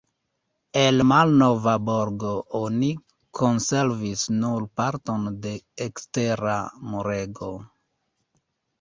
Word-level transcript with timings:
El 0.83 1.03
malnova 1.11 1.73
borgo 1.89 2.31
oni 2.61 2.89
konservis 3.41 4.25
nur 4.41 4.67
parton 4.83 5.31
de 5.47 5.55
ekstera 5.91 6.59
murego. 6.91 7.57